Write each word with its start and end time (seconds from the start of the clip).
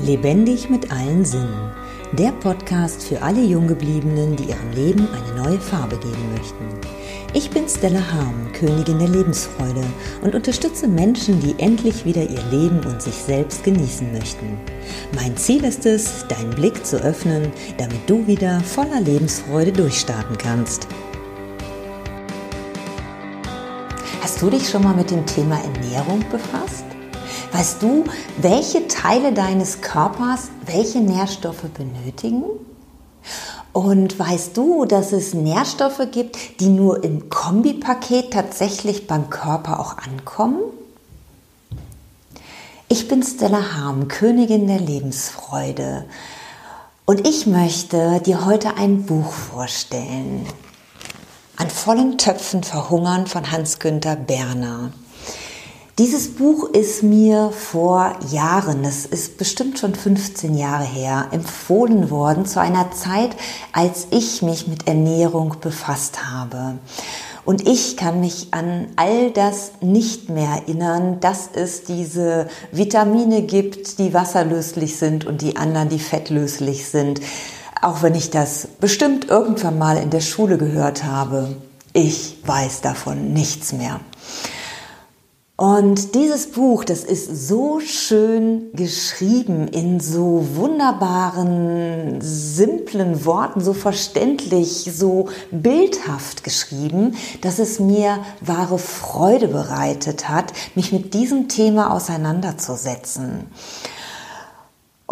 Lebendig 0.00 0.70
mit 0.70 0.90
allen 0.90 1.24
Sinnen. 1.24 1.70
Der 2.12 2.32
Podcast 2.32 3.02
für 3.04 3.22
alle 3.22 3.42
Junggebliebenen, 3.42 4.34
die 4.36 4.44
ihrem 4.44 4.72
Leben 4.74 5.06
eine 5.12 5.42
neue 5.42 5.60
Farbe 5.60 5.96
geben 5.96 6.32
möchten. 6.34 6.64
Ich 7.34 7.50
bin 7.50 7.68
Stella 7.68 8.00
Harm, 8.12 8.50
Königin 8.52 8.98
der 8.98 9.08
Lebensfreude 9.08 9.84
und 10.22 10.34
unterstütze 10.34 10.88
Menschen, 10.88 11.40
die 11.40 11.54
endlich 11.62 12.04
wieder 12.04 12.22
ihr 12.22 12.42
Leben 12.50 12.80
und 12.84 13.00
sich 13.00 13.14
selbst 13.14 13.64
genießen 13.64 14.12
möchten. 14.12 14.58
Mein 15.14 15.36
Ziel 15.36 15.62
ist 15.62 15.86
es, 15.86 16.26
deinen 16.26 16.50
Blick 16.50 16.84
zu 16.84 16.96
öffnen, 16.96 17.52
damit 17.76 18.00
du 18.08 18.26
wieder 18.26 18.60
voller 18.60 19.00
Lebensfreude 19.00 19.72
durchstarten 19.72 20.36
kannst. 20.36 20.88
Hast 24.22 24.40
du 24.40 24.50
dich 24.50 24.68
schon 24.68 24.82
mal 24.82 24.94
mit 24.94 25.10
dem 25.10 25.24
Thema 25.26 25.60
Ernährung 25.62 26.24
befasst? 26.30 26.91
Weißt 27.52 27.82
du, 27.82 28.04
welche 28.38 28.88
Teile 28.88 29.32
deines 29.32 29.82
Körpers 29.82 30.48
welche 30.64 31.00
Nährstoffe 31.00 31.68
benötigen? 31.74 32.44
Und 33.74 34.18
weißt 34.18 34.56
du, 34.56 34.86
dass 34.86 35.12
es 35.12 35.34
Nährstoffe 35.34 36.00
gibt, 36.10 36.60
die 36.60 36.68
nur 36.68 37.04
im 37.04 37.28
Kombipaket 37.28 38.32
tatsächlich 38.32 39.06
beim 39.06 39.28
Körper 39.28 39.80
auch 39.80 39.98
ankommen? 39.98 40.60
Ich 42.88 43.08
bin 43.08 43.22
Stella 43.22 43.76
Harm, 43.76 44.08
Königin 44.08 44.66
der 44.66 44.80
Lebensfreude. 44.80 46.06
Und 47.04 47.26
ich 47.26 47.46
möchte 47.46 48.20
dir 48.20 48.46
heute 48.46 48.76
ein 48.76 49.04
Buch 49.04 49.32
vorstellen. 49.32 50.46
An 51.56 51.68
vollen 51.68 52.16
Töpfen 52.16 52.62
verhungern 52.62 53.26
von 53.26 53.50
Hans-Günther 53.50 54.16
Berner. 54.16 54.92
Dieses 55.98 56.36
Buch 56.36 56.70
ist 56.70 57.02
mir 57.02 57.50
vor 57.50 58.16
Jahren, 58.30 58.82
das 58.82 59.04
ist 59.04 59.36
bestimmt 59.36 59.78
schon 59.78 59.94
15 59.94 60.56
Jahre 60.56 60.84
her, 60.84 61.26
empfohlen 61.32 62.08
worden 62.08 62.46
zu 62.46 62.62
einer 62.62 62.90
Zeit, 62.92 63.36
als 63.72 64.06
ich 64.10 64.40
mich 64.40 64.66
mit 64.66 64.88
Ernährung 64.88 65.56
befasst 65.60 66.30
habe. 66.32 66.78
Und 67.44 67.68
ich 67.68 67.98
kann 67.98 68.20
mich 68.20 68.48
an 68.52 68.86
all 68.96 69.32
das 69.32 69.72
nicht 69.82 70.30
mehr 70.30 70.62
erinnern, 70.66 71.20
dass 71.20 71.50
es 71.52 71.84
diese 71.84 72.48
Vitamine 72.70 73.42
gibt, 73.42 73.98
die 73.98 74.14
wasserlöslich 74.14 74.96
sind 74.96 75.26
und 75.26 75.42
die 75.42 75.56
anderen, 75.58 75.90
die 75.90 75.98
fettlöslich 75.98 76.86
sind. 76.88 77.20
Auch 77.82 78.02
wenn 78.02 78.14
ich 78.14 78.30
das 78.30 78.66
bestimmt 78.80 79.28
irgendwann 79.28 79.76
mal 79.76 79.98
in 79.98 80.08
der 80.08 80.20
Schule 80.20 80.56
gehört 80.56 81.04
habe. 81.04 81.54
Ich 81.92 82.38
weiß 82.46 82.80
davon 82.80 83.34
nichts 83.34 83.74
mehr. 83.74 84.00
Und 85.56 86.14
dieses 86.14 86.50
Buch, 86.50 86.82
das 86.82 87.04
ist 87.04 87.46
so 87.48 87.78
schön 87.78 88.72
geschrieben, 88.72 89.68
in 89.68 90.00
so 90.00 90.46
wunderbaren, 90.54 92.20
simplen 92.22 93.26
Worten, 93.26 93.60
so 93.60 93.74
verständlich, 93.74 94.90
so 94.92 95.28
bildhaft 95.50 96.42
geschrieben, 96.42 97.16
dass 97.42 97.58
es 97.58 97.78
mir 97.78 98.24
wahre 98.40 98.78
Freude 98.78 99.48
bereitet 99.48 100.28
hat, 100.28 100.54
mich 100.74 100.90
mit 100.90 101.12
diesem 101.12 101.48
Thema 101.48 101.92
auseinanderzusetzen. 101.92 103.46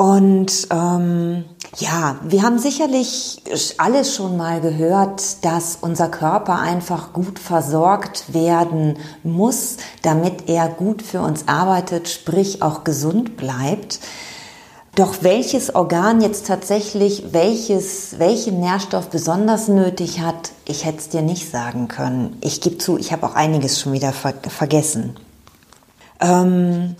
Und 0.00 0.66
ähm, 0.70 1.44
ja, 1.76 2.16
wir 2.22 2.42
haben 2.42 2.58
sicherlich 2.58 3.42
alles 3.76 4.16
schon 4.16 4.38
mal 4.38 4.62
gehört, 4.62 5.44
dass 5.44 5.76
unser 5.78 6.08
Körper 6.08 6.58
einfach 6.58 7.12
gut 7.12 7.38
versorgt 7.38 8.32
werden 8.32 8.96
muss, 9.24 9.76
damit 10.00 10.48
er 10.48 10.68
gut 10.68 11.02
für 11.02 11.20
uns 11.20 11.48
arbeitet, 11.48 12.08
sprich 12.08 12.62
auch 12.62 12.82
gesund 12.82 13.36
bleibt. 13.36 14.00
Doch 14.94 15.16
welches 15.20 15.74
Organ 15.74 16.22
jetzt 16.22 16.46
tatsächlich 16.46 17.34
welches, 17.34 18.18
welchen 18.18 18.58
Nährstoff 18.58 19.10
besonders 19.10 19.68
nötig 19.68 20.20
hat, 20.20 20.52
ich 20.64 20.86
hätte 20.86 20.96
es 20.96 21.10
dir 21.10 21.20
nicht 21.20 21.50
sagen 21.50 21.88
können. 21.88 22.38
Ich 22.40 22.62
gebe 22.62 22.78
zu, 22.78 22.96
ich 22.96 23.12
habe 23.12 23.26
auch 23.26 23.34
einiges 23.34 23.78
schon 23.78 23.92
wieder 23.92 24.14
ver 24.14 24.32
vergessen. 24.48 25.16
Ähm, 26.20 26.96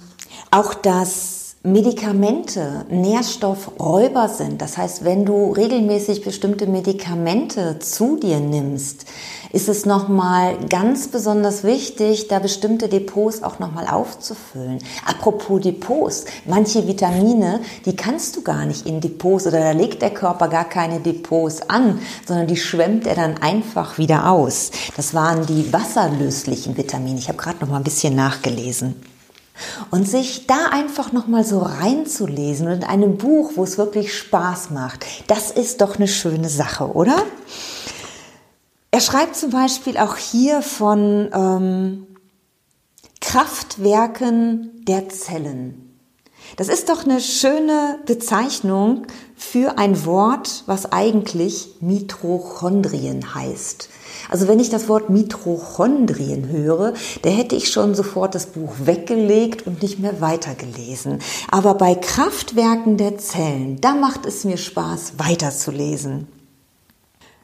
auch 0.51 0.75
das 0.75 1.40
Medikamente 1.63 2.87
Nährstoffräuber 2.89 4.31
sind. 4.31 4.63
Das 4.63 4.79
heißt, 4.79 5.05
wenn 5.05 5.27
du 5.27 5.53
regelmäßig 5.53 6.25
bestimmte 6.25 6.67
Medikamente 6.67 7.79
zu 7.81 8.17
dir 8.17 8.41
nimmst, 8.41 9.05
ist 9.53 9.69
es 9.69 9.85
nochmal 9.85 10.57
ganz 10.71 11.09
besonders 11.09 11.63
wichtig, 11.63 12.29
da 12.29 12.39
bestimmte 12.39 12.89
Depots 12.89 13.43
auch 13.43 13.59
nochmal 13.59 13.89
aufzufüllen. 13.89 14.79
Apropos 15.05 15.61
Depots, 15.61 16.25
manche 16.47 16.87
Vitamine, 16.87 17.61
die 17.85 17.95
kannst 17.95 18.37
du 18.37 18.43
gar 18.43 18.65
nicht 18.65 18.87
in 18.87 19.03
Depots 19.03 19.47
oder 19.47 19.61
da 19.61 19.73
legt 19.73 20.01
der 20.01 20.15
Körper 20.15 20.49
gar 20.49 20.67
keine 20.67 21.01
Depots 21.01 21.69
an, 21.69 21.99
sondern 22.27 22.47
die 22.47 22.57
schwemmt 22.57 23.07
er 23.07 23.17
dann 23.17 23.37
einfach 23.37 23.99
wieder 23.99 24.31
aus. 24.31 24.71
Das 24.97 25.13
waren 25.13 25.45
die 25.45 25.71
wasserlöslichen 25.75 26.79
Vitamine. 26.79 27.19
Ich 27.19 27.29
habe 27.29 27.37
gerade 27.37 27.59
noch 27.61 27.69
mal 27.69 27.77
ein 27.77 27.85
bisschen 27.85 28.17
nachgelesen. 28.17 29.10
Und 29.91 30.09
sich 30.09 30.47
da 30.47 30.69
einfach 30.71 31.13
nochmal 31.13 31.45
so 31.45 31.61
reinzulesen 31.61 32.69
in 32.69 32.85
einem 32.85 33.17
Buch, 33.17 33.53
wo 33.57 33.65
es 33.65 33.79
wirklich 33.79 34.17
Spaß 34.17 34.71
macht, 34.71 35.05
das 35.27 35.51
ist 35.51 35.81
doch 35.81 35.97
eine 35.97 36.09
schöne 36.09 36.49
Sache, 36.49 36.93
oder? 36.93 37.23
Er 38.91 39.01
schreibt 39.01 39.37
zum 39.37 39.51
Beispiel 39.51 39.99
auch 39.99 40.17
hier 40.17 40.63
von 40.63 41.31
ähm, 41.33 42.07
Kraftwerken 43.21 44.85
der 44.85 45.09
Zellen. 45.09 45.90
Das 46.57 46.69
ist 46.69 46.89
doch 46.89 47.05
eine 47.05 47.21
schöne 47.21 47.99
Bezeichnung 48.07 49.07
für 49.37 49.79
ein 49.79 50.05
Wort, 50.05 50.65
was 50.67 50.93
eigentlich 50.93 51.77
Mitochondrien 51.81 53.35
heißt. 53.35 53.89
Also 54.29 54.49
wenn 54.49 54.61
ich 54.61 54.69
das 54.69 54.89
Wort 54.89 55.11
Mitochondrien 55.11 56.49
höre, 56.49 56.95
da 57.23 57.31
hätte 57.31 57.57
ich 57.57 57.71
schon 57.71 57.95
sofort 57.95 58.35
das 58.35 58.47
Buch 58.47 58.73
weggelegt 58.85 59.67
und 59.67 59.83
nicht 59.83 59.99
mehr 59.99 60.21
weitergelesen. 60.21 61.21
Aber 61.51 61.75
bei 61.75 61.95
Kraftwerken 61.95 62.97
der 62.97 63.19
Zellen, 63.19 63.81
da 63.81 63.95
macht 63.95 64.27
es 64.27 64.45
mir 64.45 64.57
Spaß, 64.57 65.15
weiterzulesen. 65.19 66.40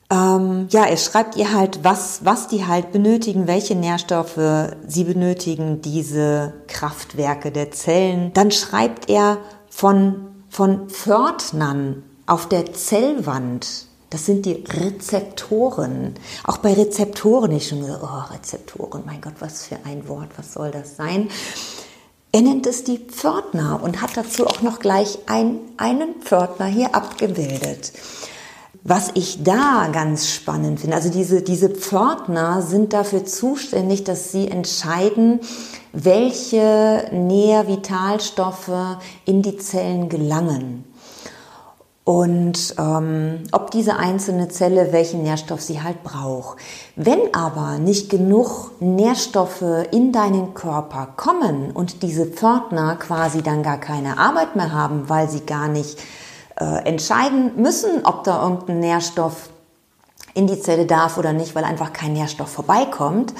Ähm, 0.09 0.69
ja, 0.71 0.85
er 0.85 0.97
schreibt 0.97 1.37
ihr 1.37 1.53
halt, 1.53 1.83
was, 1.83 2.25
was 2.25 2.47
die 2.47 2.67
halt 2.67 2.93
benötigen, 2.93 3.49
welche 3.49 3.75
Nährstoffe 3.75 4.39
sie 4.87 5.05
benötigen, 5.05 5.81
diese 5.83 6.55
Kraftwerke 6.69 7.51
der 7.51 7.73
Zellen. 7.73 8.33
Dann 8.33 8.53
schreibt 8.53 9.11
er 9.11 9.39
von, 9.69 10.29
von 10.49 10.89
Pförtnern 10.89 12.05
auf 12.27 12.49
der 12.49 12.73
Zellwand. 12.73 13.87
Das 14.11 14.27
sind 14.27 14.47
die 14.47 14.65
Rezeptoren. 14.69 16.15
Auch 16.45 16.59
bei 16.59 16.73
Rezeptoren, 16.75 17.51
ich 17.51 17.69
schon 17.69 17.81
gesagt, 17.81 18.05
oh, 18.05 18.33
Rezeptoren, 18.33 19.03
mein 19.05 19.21
Gott, 19.21 19.35
was 19.41 19.67
für 19.67 19.79
ein 19.85 20.07
Wort, 20.09 20.29
was 20.37 20.53
soll 20.53 20.71
das 20.71 20.97
sein? 20.97 21.29
Er 22.31 22.43
nennt 22.43 22.67
es 22.67 22.85
die 22.85 22.99
Pförtner 22.99 23.81
und 23.83 24.03
hat 24.03 24.17
dazu 24.17 24.47
auch 24.47 24.63
noch 24.63 24.79
gleich 24.79 25.19
ein, 25.27 25.59
einen 25.79 26.21
Pförtner 26.21 26.67
hier 26.67 26.95
abgebildet. 26.95 27.93
Was 28.83 29.11
ich 29.15 29.43
da 29.43 29.89
ganz 29.93 30.29
spannend 30.29 30.81
finde, 30.81 30.97
also 30.97 31.11
diese, 31.11 31.43
diese 31.43 31.69
Pförtner 31.69 32.63
sind 32.63 32.93
dafür 32.93 33.25
zuständig, 33.25 34.05
dass 34.05 34.33
sie 34.33 34.49
entscheiden, 34.49 35.41
welche 35.93 37.09
Nährvitalstoffe 37.13 38.99
in 39.25 39.43
die 39.43 39.57
Zellen 39.57 40.09
gelangen 40.09 40.85
und 42.07 42.77
ähm, 42.79 43.43
ob 43.51 43.73
diese 43.73 43.97
einzelne 43.97 44.47
Zelle 44.47 44.93
welchen 44.93 45.25
Nährstoff 45.25 45.61
sie 45.61 45.83
halt 45.83 46.05
braucht. 46.05 46.59
Wenn 46.95 47.35
aber 47.35 47.79
nicht 47.79 48.11
genug 48.11 48.71
Nährstoffe 48.79 49.65
in 49.91 50.13
deinen 50.13 50.55
Körper 50.55 51.09
kommen 51.17 51.73
und 51.73 52.05
diese 52.05 52.27
Pförtner 52.27 52.95
quasi 52.95 53.43
dann 53.43 53.65
gar 53.65 53.79
keine 53.79 54.19
Arbeit 54.19 54.55
mehr 54.55 54.73
haben, 54.73 55.09
weil 55.09 55.29
sie 55.29 55.45
gar 55.45 55.67
nicht 55.67 55.99
äh, 56.57 56.87
entscheiden 56.87 57.61
müssen, 57.61 58.05
ob 58.05 58.25
da 58.25 58.43
irgendein 58.43 58.81
Nährstoff 58.81 59.51
in 60.35 60.47
die 60.47 60.61
Zelle 60.61 60.87
darf 60.87 61.17
oder 61.19 61.33
nicht, 61.33 61.55
weil 61.55 61.65
einfach 61.65 61.93
kein 61.93 62.13
Nährstoff 62.13 62.51
vorbeikommt, 62.51 63.33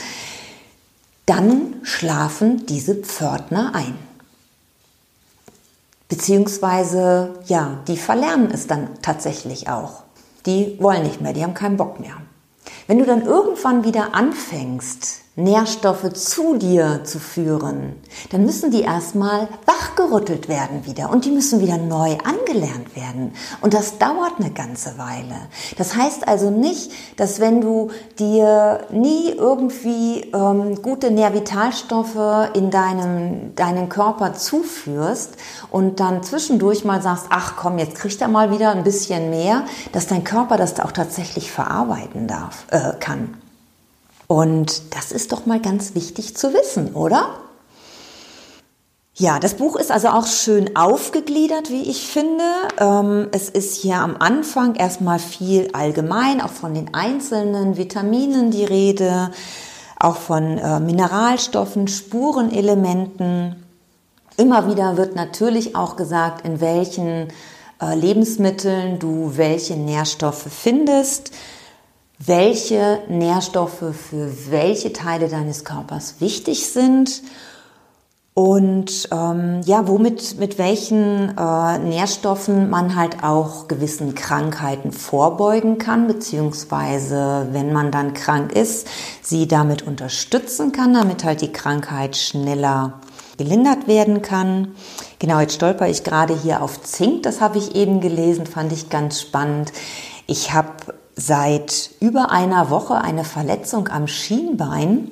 dann 1.27 1.75
schlafen 1.83 2.67
diese 2.67 2.95
Pförtner 2.95 3.75
ein. 3.75 3.99
Beziehungsweise, 6.09 7.35
ja, 7.47 7.79
die 7.89 7.97
verlernen 7.97 8.51
es 8.53 8.67
dann 8.67 8.89
tatsächlich 9.03 9.69
auch. 9.69 10.05
Die 10.47 10.77
wollen 10.81 11.03
nicht 11.03 11.21
mehr, 11.21 11.33
die 11.33 11.43
haben 11.43 11.55
keinen 11.55 11.77
Bock 11.77 11.99
mehr. 11.99 12.17
Wenn 12.87 12.99
du 12.99 13.05
dann 13.05 13.23
irgendwann 13.23 13.85
wieder 13.85 14.15
anfängst, 14.15 15.23
Nährstoffe 15.39 16.15
zu 16.15 16.57
dir 16.57 17.05
zu 17.05 17.19
führen, 17.19 17.97
dann 18.31 18.47
müssen 18.47 18.71
die 18.71 18.81
erstmal 18.81 19.49
wachgerüttelt 19.67 20.49
werden 20.49 20.87
wieder 20.87 21.11
und 21.11 21.27
die 21.27 21.31
müssen 21.31 21.61
wieder 21.61 21.77
neu 21.77 22.17
angelernt 22.25 22.97
werden. 22.97 23.35
Und 23.61 23.75
das 23.75 23.99
dauert 23.99 24.41
eine 24.41 24.51
ganze 24.51 24.97
Weile. 24.97 25.35
Das 25.77 25.95
heißt 25.95 26.27
also 26.27 26.49
nicht, 26.49 26.91
dass 27.19 27.39
wenn 27.39 27.61
du 27.61 27.91
dir 28.19 28.87
nie 28.91 29.29
irgendwie 29.29 30.31
ähm, 30.33 30.81
gute 30.81 31.11
Nährvitalstoffe 31.11 32.55
in 32.55 32.71
deinem, 32.71 33.55
deinen 33.57 33.91
Körper 33.91 34.33
zuführst 34.33 35.35
und 35.71 36.01
dann 36.01 36.23
zwischendurch 36.23 36.87
mal 36.87 37.03
sagst, 37.03 37.27
ach 37.29 37.57
komm, 37.57 37.77
jetzt 37.77 37.97
kriegt 37.97 38.23
er 38.23 38.29
mal 38.29 38.51
wieder 38.51 38.71
ein 38.71 38.85
bisschen 38.85 39.29
mehr, 39.29 39.65
dass 39.93 40.07
dein 40.07 40.25
Körper 40.25 40.57
das 40.57 40.81
auch 40.81 40.93
tatsächlich 40.93 41.53
verarbeiten 41.53 42.27
darf, 42.27 42.65
äh, 42.71 42.93
kann. 42.99 43.35
Und 44.27 44.95
das 44.95 45.13
ist 45.13 45.33
doch 45.33 45.47
mal 45.47 45.61
ganz 45.61 45.95
wichtig 45.95 46.37
zu 46.37 46.53
wissen, 46.53 46.95
oder? 46.95 47.29
Ja, 49.19 49.39
das 49.39 49.55
Buch 49.55 49.77
ist 49.77 49.91
also 49.91 50.09
auch 50.09 50.27
schön 50.27 50.77
aufgegliedert, 50.77 51.71
wie 51.71 51.83
ich 51.83 52.07
finde. 52.07 52.45
Ähm, 52.79 53.29
es 53.33 53.49
ist 53.49 53.77
hier 53.77 53.97
am 53.97 54.17
Anfang 54.19 54.75
erstmal 54.75 55.19
viel 55.19 55.71
allgemein, 55.73 56.43
auch 56.43 56.51
von 56.51 56.75
den 56.75 56.93
einzelnen 56.93 57.79
Vitaminen 57.79 58.51
die 58.51 58.65
Rede, 58.65 59.31
auch 59.99 60.17
von 60.17 60.59
äh, 60.59 60.81
Mineralstoffen, 60.81 61.89
Spurenelementen. 61.89 63.65
Immer 64.37 64.69
wieder 64.69 64.99
wird 64.99 65.17
natürlich 65.17 65.75
auch 65.77 65.97
gesagt, 65.97 66.45
in 66.45 66.61
welchen 66.61 67.29
äh, 67.81 67.95
Lebensmitteln 67.95 68.99
du 68.99 69.33
welche 69.37 69.77
Nährstoffe 69.77 70.47
findest 70.51 71.31
welche 72.19 73.01
Nährstoffe 73.09 73.95
für 73.95 74.33
welche 74.51 74.93
Teile 74.93 75.29
deines 75.29 75.65
Körpers 75.65 76.17
wichtig 76.21 76.69
sind 76.69 77.23
und 78.39 79.09
ähm, 79.13 79.63
ja, 79.65 79.89
womit 79.89 80.39
mit 80.39 80.59
welchen 80.59 81.37
äh, 81.39 81.79
Nährstoffen 81.79 82.69
man 82.69 82.95
halt 82.95 83.25
auch 83.25 83.67
gewissen 83.67 84.15
Krankheiten 84.15 84.93
vorbeugen 84.93 85.79
kann, 85.79 86.07
beziehungsweise 86.07 87.49
wenn 87.53 87.73
man 87.73 87.91
dann 87.91 88.13
krank 88.13 88.53
ist, 88.53 88.89
sie 89.23 89.49
damit 89.49 89.87
unterstützen 89.87 90.73
kann, 90.73 90.93
damit 90.93 91.25
halt 91.25 91.41
die 91.41 91.51
Krankheit 91.51 92.15
schneller 92.15 93.01
gelindert 93.39 93.89
werden 93.89 94.21
kann. 94.21 94.75
Genau, 95.19 95.41
jetzt 95.41 95.55
stolper 95.55 95.89
ich 95.89 96.05
gerade 96.05 96.39
hier 96.39 96.61
auf 96.61 96.83
Zink, 96.83 97.23
das 97.23 97.41
habe 97.41 97.57
ich 97.57 97.75
eben 97.75 98.03
gelesen, 98.03 98.45
fand 98.45 98.71
ich 98.71 98.91
ganz 98.91 99.19
spannend. 99.19 99.73
Ich 100.27 100.53
habe 100.53 100.69
seit 101.17 101.91
über 102.01 102.31
einer 102.31 102.71
Woche 102.71 102.97
eine 102.97 103.25
Verletzung 103.25 103.89
am 103.89 104.07
Schienbein 104.07 105.09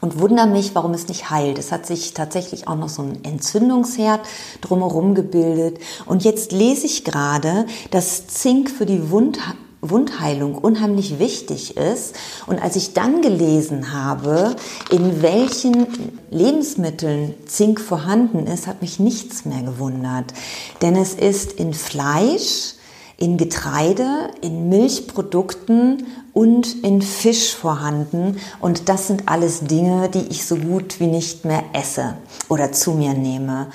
und 0.00 0.18
wundere 0.18 0.46
mich, 0.46 0.74
warum 0.74 0.92
es 0.92 1.08
nicht 1.08 1.30
heilt. 1.30 1.58
Es 1.58 1.72
hat 1.72 1.86
sich 1.86 2.14
tatsächlich 2.14 2.66
auch 2.66 2.76
noch 2.76 2.88
so 2.88 3.02
ein 3.02 3.22
Entzündungsherd 3.22 4.20
drumherum 4.60 5.14
gebildet. 5.14 5.78
Und 6.06 6.24
jetzt 6.24 6.52
lese 6.52 6.86
ich 6.86 7.04
gerade, 7.04 7.66
dass 7.90 8.26
Zink 8.26 8.70
für 8.70 8.86
die 8.86 9.10
Wund 9.10 9.38
Wundheilung 9.82 10.58
unheimlich 10.58 11.18
wichtig 11.18 11.78
ist. 11.78 12.14
Und 12.46 12.62
als 12.62 12.76
ich 12.76 12.92
dann 12.92 13.22
gelesen 13.22 13.94
habe, 13.94 14.54
in 14.90 15.22
welchen 15.22 15.86
Lebensmitteln 16.30 17.32
Zink 17.46 17.80
vorhanden 17.80 18.46
ist, 18.46 18.66
hat 18.66 18.82
mich 18.82 18.98
nichts 18.98 19.46
mehr 19.46 19.62
gewundert. 19.62 20.34
Denn 20.82 20.96
es 20.96 21.14
ist 21.14 21.52
in 21.52 21.72
Fleisch, 21.72 22.74
in 23.20 23.36
Getreide, 23.36 24.30
in 24.40 24.68
Milchprodukten 24.70 26.06
und 26.32 26.82
in 26.82 27.02
Fisch 27.02 27.54
vorhanden. 27.54 28.40
Und 28.60 28.88
das 28.88 29.06
sind 29.06 29.28
alles 29.28 29.60
Dinge, 29.60 30.08
die 30.08 30.26
ich 30.30 30.46
so 30.46 30.56
gut 30.56 30.98
wie 30.98 31.06
nicht 31.06 31.44
mehr 31.44 31.62
esse 31.74 32.14
oder 32.48 32.72
zu 32.72 32.92
mir 32.92 33.12
nehme. 33.12 33.68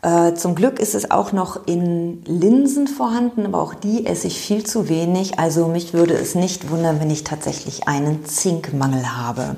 Äh, 0.00 0.34
zum 0.34 0.54
Glück 0.54 0.78
ist 0.78 0.94
es 0.94 1.10
auch 1.10 1.32
noch 1.32 1.66
in 1.66 2.22
Linsen 2.24 2.86
vorhanden, 2.86 3.46
aber 3.46 3.60
auch 3.60 3.74
die 3.74 4.06
esse 4.06 4.28
ich 4.28 4.38
viel 4.38 4.64
zu 4.64 4.88
wenig. 4.88 5.40
Also 5.40 5.66
mich 5.66 5.92
würde 5.92 6.14
es 6.14 6.36
nicht 6.36 6.70
wundern, 6.70 7.00
wenn 7.00 7.10
ich 7.10 7.24
tatsächlich 7.24 7.88
einen 7.88 8.24
Zinkmangel 8.24 9.16
habe. 9.16 9.56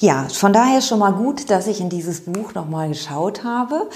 Ja, 0.00 0.28
von 0.32 0.54
daher 0.54 0.80
schon 0.80 0.98
mal 0.98 1.12
gut, 1.12 1.50
dass 1.50 1.66
ich 1.66 1.80
in 1.80 1.90
dieses 1.90 2.22
Buch 2.22 2.54
nochmal 2.54 2.88
geschaut 2.88 3.44
habe. 3.44 3.88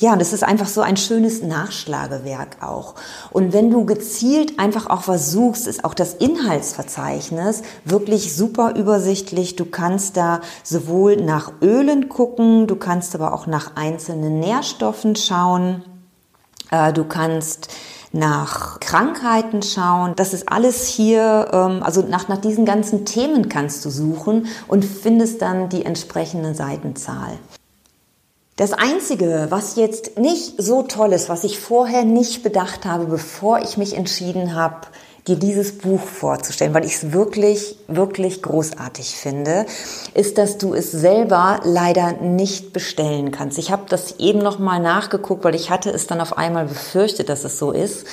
Ja, 0.00 0.14
das 0.14 0.32
ist 0.32 0.44
einfach 0.44 0.68
so 0.68 0.80
ein 0.80 0.96
schönes 0.96 1.42
Nachschlagewerk 1.42 2.62
auch. 2.62 2.94
Und 3.32 3.52
wenn 3.52 3.68
du 3.68 3.84
gezielt 3.84 4.60
einfach 4.60 4.88
auch 4.88 5.08
was 5.08 5.32
suchst, 5.32 5.66
ist 5.66 5.84
auch 5.84 5.94
das 5.94 6.14
Inhaltsverzeichnis 6.14 7.62
wirklich 7.84 8.36
super 8.36 8.76
übersichtlich. 8.76 9.56
Du 9.56 9.64
kannst 9.64 10.16
da 10.16 10.40
sowohl 10.62 11.16
nach 11.16 11.50
Ölen 11.62 12.08
gucken, 12.08 12.68
du 12.68 12.76
kannst 12.76 13.16
aber 13.16 13.34
auch 13.34 13.48
nach 13.48 13.74
einzelnen 13.74 14.38
Nährstoffen 14.38 15.16
schauen. 15.16 15.82
Äh, 16.70 16.92
du 16.92 17.02
kannst 17.02 17.68
nach 18.12 18.78
Krankheiten 18.78 19.62
schauen. 19.62 20.12
Das 20.14 20.32
ist 20.32 20.48
alles 20.48 20.86
hier, 20.86 21.48
ähm, 21.52 21.82
also 21.82 22.02
nach, 22.02 22.28
nach 22.28 22.38
diesen 22.38 22.64
ganzen 22.64 23.04
Themen 23.04 23.48
kannst 23.48 23.84
du 23.84 23.90
suchen 23.90 24.46
und 24.68 24.84
findest 24.84 25.42
dann 25.42 25.68
die 25.68 25.84
entsprechende 25.84 26.54
Seitenzahl. 26.54 27.32
Das 28.58 28.72
Einzige, 28.72 29.46
was 29.50 29.76
jetzt 29.76 30.18
nicht 30.18 30.54
so 30.58 30.82
toll 30.82 31.12
ist, 31.12 31.28
was 31.28 31.44
ich 31.44 31.60
vorher 31.60 32.02
nicht 32.02 32.42
bedacht 32.42 32.86
habe, 32.86 33.04
bevor 33.04 33.60
ich 33.60 33.76
mich 33.76 33.96
entschieden 33.96 34.56
habe, 34.56 34.88
dir 35.28 35.36
dieses 35.36 35.78
Buch 35.78 36.00
vorzustellen, 36.00 36.74
weil 36.74 36.84
ich 36.84 36.96
es 36.96 37.12
wirklich, 37.12 37.76
wirklich 37.86 38.42
großartig 38.42 39.14
finde, 39.14 39.64
ist, 40.12 40.38
dass 40.38 40.58
du 40.58 40.74
es 40.74 40.90
selber 40.90 41.60
leider 41.62 42.14
nicht 42.14 42.72
bestellen 42.72 43.30
kannst. 43.30 43.58
Ich 43.58 43.70
habe 43.70 43.84
das 43.88 44.18
eben 44.18 44.40
noch 44.40 44.58
mal 44.58 44.80
nachgeguckt, 44.80 45.44
weil 45.44 45.54
ich 45.54 45.70
hatte 45.70 45.90
es 45.90 46.08
dann 46.08 46.20
auf 46.20 46.36
einmal 46.36 46.64
befürchtet, 46.64 47.28
dass 47.28 47.44
es 47.44 47.60
so 47.60 47.70
ist. 47.70 48.08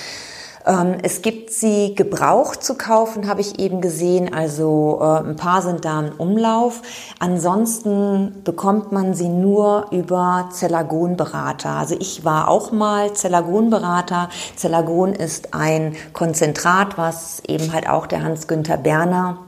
Ähm, 0.65 0.97
es 1.03 1.21
gibt 1.21 1.51
sie 1.51 1.93
gebraucht 1.95 2.63
zu 2.63 2.75
kaufen, 2.75 3.27
habe 3.27 3.41
ich 3.41 3.59
eben 3.59 3.81
gesehen. 3.81 4.33
Also 4.33 4.99
äh, 5.01 5.27
ein 5.27 5.35
paar 5.35 5.61
sind 5.61 5.85
da 5.85 5.99
im 5.99 6.13
Umlauf. 6.17 6.81
Ansonsten 7.19 8.41
bekommt 8.43 8.91
man 8.91 9.13
sie 9.13 9.29
nur 9.29 9.87
über 9.91 10.49
Zellagonberater. 10.51 11.69
Also 11.69 11.95
ich 11.99 12.25
war 12.25 12.47
auch 12.47 12.71
mal 12.71 13.13
Zellagonberater. 13.13 14.29
Zellagon 14.55 15.13
ist 15.13 15.53
ein 15.53 15.95
Konzentrat, 16.13 16.97
was 16.97 17.41
eben 17.47 17.71
halt 17.71 17.87
auch 17.87 18.07
der 18.07 18.23
Hans-Günther 18.23 18.77
Berner 18.77 19.39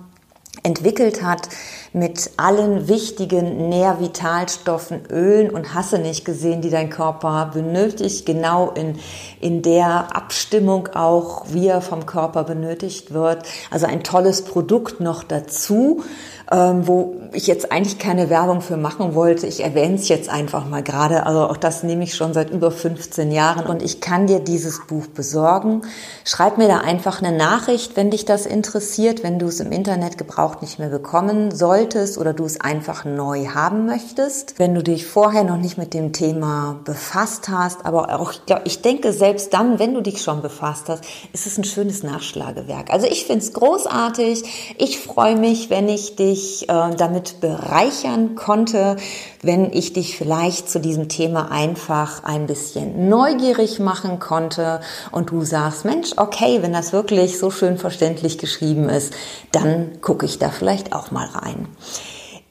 entwickelt 0.63 1.23
hat 1.23 1.49
mit 1.99 2.31
allen 2.37 2.87
wichtigen 2.87 3.69
Nährvitalstoffen, 3.69 5.01
Ölen 5.09 5.49
und 5.49 5.73
Hasse 5.73 5.99
nicht 5.99 6.25
gesehen, 6.25 6.61
die 6.61 6.69
dein 6.69 6.89
Körper 6.89 7.51
benötigt, 7.53 8.25
genau 8.25 8.71
in, 8.71 8.99
in 9.39 9.61
der 9.61 10.15
Abstimmung 10.15 10.89
auch, 10.93 11.45
wie 11.49 11.67
er 11.67 11.81
vom 11.81 12.05
Körper 12.05 12.43
benötigt 12.43 13.13
wird. 13.13 13.43
Also 13.71 13.85
ein 13.85 14.03
tolles 14.03 14.43
Produkt 14.43 14.99
noch 14.99 15.23
dazu 15.23 16.03
ähm, 16.51 16.87
wo 16.87 17.15
ich 17.33 17.47
jetzt 17.47 17.71
eigentlich 17.71 17.99
keine 17.99 18.29
Werbung 18.29 18.61
für 18.61 18.77
machen 18.77 19.15
wollte. 19.15 19.47
Ich 19.47 19.63
erwähne 19.63 19.95
es 19.95 20.07
jetzt 20.07 20.29
einfach 20.29 20.65
mal 20.65 20.81
gerade. 20.81 21.25
Also 21.25 21.41
auch 21.41 21.57
das 21.57 21.83
nehme 21.83 22.03
ich 22.03 22.15
schon 22.15 22.33
seit 22.33 22.49
über 22.49 22.71
15 22.71 23.31
Jahren 23.31 23.65
und 23.65 23.81
ich 23.81 23.99
kann 23.99 24.27
dir 24.27 24.39
dieses 24.39 24.85
Buch 24.87 25.07
besorgen. 25.07 25.81
Schreib 26.23 26.57
mir 26.57 26.67
da 26.67 26.77
einfach 26.77 27.21
eine 27.21 27.35
Nachricht, 27.35 27.97
wenn 27.97 28.11
dich 28.11 28.23
das 28.23 28.45
interessiert, 28.45 29.23
wenn 29.23 29.39
du 29.39 29.47
es 29.47 29.59
im 29.59 29.71
Internet 29.71 30.17
gebraucht 30.17 30.61
nicht 30.61 30.79
mehr 30.79 30.89
bekommen 30.89 31.53
solltest 31.91 32.17
oder 32.17 32.33
du 32.33 32.45
es 32.45 32.61
einfach 32.61 33.05
neu 33.05 33.47
haben 33.47 33.85
möchtest. 33.85 34.59
Wenn 34.59 34.75
du 34.75 34.83
dich 34.83 35.05
vorher 35.05 35.43
noch 35.43 35.57
nicht 35.57 35.77
mit 35.77 35.93
dem 35.93 36.13
Thema 36.13 36.79
befasst 36.83 37.49
hast, 37.49 37.85
aber 37.85 38.19
auch, 38.19 38.33
ich 38.65 38.81
denke, 38.81 39.13
selbst 39.13 39.53
dann, 39.53 39.79
wenn 39.79 39.93
du 39.93 40.01
dich 40.01 40.21
schon 40.21 40.41
befasst 40.41 40.89
hast, 40.89 41.03
ist 41.33 41.47
es 41.47 41.57
ein 41.57 41.63
schönes 41.63 42.03
Nachschlagewerk. 42.03 42.91
Also 42.91 43.07
ich 43.07 43.25
finde 43.25 43.43
es 43.43 43.53
großartig. 43.53 44.75
Ich 44.77 44.99
freue 44.99 45.35
mich, 45.35 45.69
wenn 45.69 45.87
ich 45.89 46.15
dich 46.15 46.27
dich 46.37 46.69
äh, 46.69 46.95
damit 46.95 47.39
bereichern 47.41 48.35
konnte, 48.35 48.97
wenn 49.41 49.71
ich 49.71 49.93
dich 49.93 50.17
vielleicht 50.17 50.69
zu 50.69 50.79
diesem 50.79 51.09
Thema 51.09 51.51
einfach 51.51 52.23
ein 52.23 52.47
bisschen 52.47 53.09
neugierig 53.09 53.79
machen 53.79 54.19
konnte 54.19 54.81
und 55.11 55.31
du 55.31 55.43
sagst, 55.43 55.85
Mensch, 55.85 56.11
okay, 56.17 56.61
wenn 56.61 56.73
das 56.73 56.93
wirklich 56.93 57.39
so 57.39 57.51
schön 57.51 57.77
verständlich 57.77 58.37
geschrieben 58.37 58.89
ist, 58.89 59.13
dann 59.51 60.01
gucke 60.01 60.25
ich 60.25 60.39
da 60.39 60.49
vielleicht 60.49 60.93
auch 60.93 61.11
mal 61.11 61.27
rein. 61.27 61.67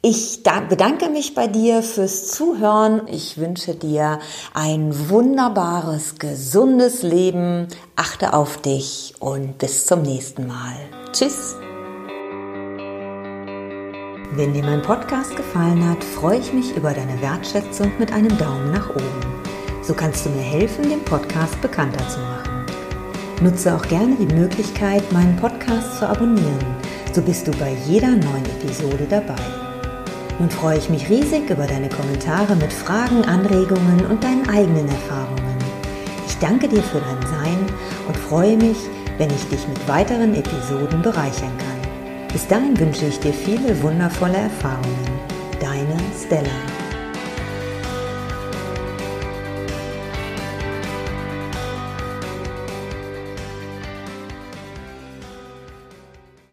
Ich 0.02 0.45
bedanke 0.45 1.09
mich 1.09 1.35
bei 1.35 1.49
dir 1.49 1.83
fürs 1.83 2.28
Zuhören. 2.28 3.09
Ich 3.09 3.38
wünsche 3.38 3.75
dir 3.75 4.21
ein 4.54 5.09
wunderbares, 5.09 6.21
gesundes 6.21 7.02
Leben. 7.02 7.66
Achte 7.97 8.33
auf 8.33 8.59
dich 8.59 9.14
und 9.18 9.59
bis 9.59 9.87
zum 9.87 10.02
nächsten 10.02 10.47
Mal. 10.47 10.76
Tschüss. 11.12 11.56
Wenn 14.37 14.52
dir 14.52 14.62
mein 14.62 14.83
Podcast 14.83 15.35
gefallen 15.35 15.88
hat, 15.88 16.04
freue 16.04 16.38
ich 16.38 16.52
mich 16.52 16.76
über 16.76 16.92
deine 16.92 17.21
Wertschätzung 17.21 17.90
mit 17.99 18.12
einem 18.12 18.37
Daumen 18.38 18.71
nach 18.71 18.90
oben. 18.90 19.42
So 19.83 19.95
kannst 19.95 20.26
du 20.26 20.30
mir 20.30 20.42
helfen, 20.42 20.88
den 20.88 21.02
Podcast 21.04 21.61
bekannter 21.61 22.09
zu 22.09 22.21
machen. 22.21 22.66
Nutze 23.40 23.75
auch 23.75 23.88
gerne 23.88 24.14
die 24.14 24.33
Möglichkeit, 24.33 25.11
meinen 25.12 25.37
Podcast 25.37 25.99
zu 25.99 26.09
abonnieren. 26.09 26.85
So 27.16 27.23
bist 27.23 27.49
du 27.49 27.50
bei 27.52 27.75
jeder 27.87 28.08
neuen 28.11 28.44
Episode 28.44 29.06
dabei. 29.08 29.40
Nun 30.38 30.50
freue 30.50 30.76
ich 30.76 30.90
mich 30.90 31.08
riesig 31.08 31.49
über 31.49 31.66
deine 31.66 31.88
Kommentare 31.88 32.54
mit 32.56 32.70
Fragen, 32.70 33.25
Anregungen 33.25 34.04
und 34.11 34.23
deinen 34.23 34.46
eigenen 34.50 34.87
Erfahrungen. 34.87 35.56
Ich 36.28 36.37
danke 36.37 36.68
dir 36.68 36.82
für 36.82 37.00
dein 37.00 37.23
Sein 37.23 37.58
und 38.06 38.18
freue 38.18 38.58
mich, 38.58 38.76
wenn 39.16 39.30
ich 39.30 39.49
dich 39.49 39.66
mit 39.66 39.88
weiteren 39.88 40.35
Episoden 40.35 41.00
bereichern 41.00 41.56
kann. 41.56 42.28
Bis 42.30 42.46
dahin 42.46 42.78
wünsche 42.78 43.06
ich 43.06 43.18
dir 43.18 43.32
viele 43.32 43.82
wundervolle 43.82 44.37
Erfahrungen. 44.37 45.08
Deine 45.58 45.96
Stella. 46.23 46.75